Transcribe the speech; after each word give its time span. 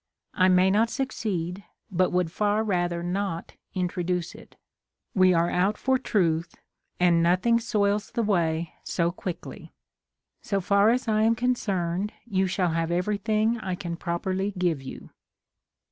I 0.33 0.47
may 0.47 0.71
not 0.71 0.89
succeed, 0.89 1.63
but 1.91 2.09
would 2.11 2.31
far 2.31 2.63
rather 2.63 3.03
not 3.03 3.53
introduce 3.75 4.33
it. 4.33 4.55
We 5.13 5.31
are 5.31 5.51
out 5.51 5.77
for 5.77 5.99
Truth, 5.99 6.55
and 6.99 7.21
nothing 7.21 7.59
soils 7.59 8.09
the 8.09 8.23
way 8.23 8.73
so 8.83 9.11
quickly. 9.11 9.73
So 10.41 10.59
far 10.59 10.89
as 10.89 11.07
I 11.07 11.21
am 11.21 11.35
concerned 11.35 12.13
you 12.25 12.47
shall 12.47 12.69
have 12.69 12.89
everything 12.89 13.59
I 13.59 13.75
can 13.75 13.95
properly 13.95 14.55
give 14.57 14.81
you. 14.81 15.11